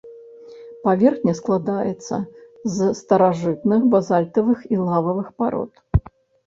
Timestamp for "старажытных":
3.01-3.81